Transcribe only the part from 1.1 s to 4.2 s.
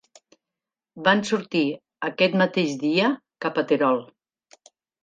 sortir aquest mateix dia cap a Terol.